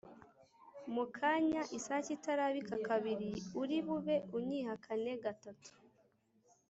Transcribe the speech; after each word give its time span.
Mu 0.93 1.05
kanya 1.17 1.61
isake 1.77 2.09
itarabika 2.17 2.75
kabiri 2.87 3.29
uri 3.61 3.77
bube 3.85 4.15
unyihakane 4.37 5.11
gatatu 5.23 5.71